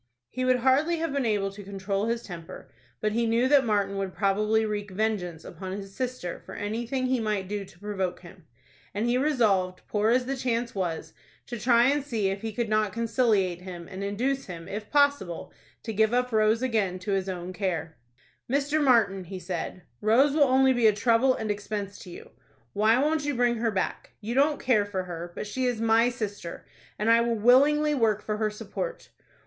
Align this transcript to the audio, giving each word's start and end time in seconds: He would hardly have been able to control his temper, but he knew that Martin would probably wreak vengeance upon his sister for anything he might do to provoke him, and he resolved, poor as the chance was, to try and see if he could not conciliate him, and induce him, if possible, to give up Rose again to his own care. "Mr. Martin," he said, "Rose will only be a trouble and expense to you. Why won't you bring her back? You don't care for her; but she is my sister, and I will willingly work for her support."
He 0.31 0.43
would 0.43 0.55
hardly 0.61 0.97
have 0.97 1.11
been 1.13 1.27
able 1.27 1.51
to 1.51 1.61
control 1.63 2.07
his 2.07 2.23
temper, 2.23 2.71
but 3.01 3.11
he 3.11 3.27
knew 3.27 3.47
that 3.47 3.63
Martin 3.67 3.97
would 3.99 4.15
probably 4.15 4.65
wreak 4.65 4.89
vengeance 4.89 5.45
upon 5.45 5.73
his 5.73 5.93
sister 5.95 6.41
for 6.43 6.55
anything 6.55 7.05
he 7.05 7.19
might 7.19 7.47
do 7.47 7.63
to 7.63 7.77
provoke 7.79 8.21
him, 8.21 8.47
and 8.95 9.05
he 9.05 9.19
resolved, 9.19 9.83
poor 9.87 10.09
as 10.09 10.25
the 10.25 10.35
chance 10.35 10.73
was, 10.73 11.13
to 11.45 11.59
try 11.59 11.83
and 11.85 12.03
see 12.03 12.29
if 12.29 12.41
he 12.41 12.51
could 12.51 12.67
not 12.67 12.93
conciliate 12.93 13.61
him, 13.61 13.87
and 13.87 14.03
induce 14.03 14.47
him, 14.47 14.67
if 14.67 14.89
possible, 14.89 15.53
to 15.83 15.93
give 15.93 16.15
up 16.15 16.31
Rose 16.31 16.63
again 16.63 16.97
to 16.97 17.11
his 17.11 17.29
own 17.29 17.53
care. 17.53 17.95
"Mr. 18.51 18.83
Martin," 18.83 19.25
he 19.25 19.37
said, 19.37 19.83
"Rose 20.01 20.33
will 20.33 20.45
only 20.45 20.73
be 20.73 20.87
a 20.87 20.93
trouble 20.93 21.35
and 21.35 21.51
expense 21.51 21.99
to 21.99 22.09
you. 22.09 22.31
Why 22.73 22.97
won't 22.97 23.23
you 23.23 23.35
bring 23.35 23.57
her 23.57 23.69
back? 23.69 24.13
You 24.19 24.33
don't 24.33 24.59
care 24.59 24.87
for 24.87 25.03
her; 25.03 25.31
but 25.35 25.45
she 25.45 25.67
is 25.67 25.79
my 25.79 26.09
sister, 26.09 26.65
and 26.97 27.07
I 27.07 27.21
will 27.21 27.37
willingly 27.37 27.93
work 27.93 28.23
for 28.23 28.37
her 28.37 28.49
support." 28.49 29.09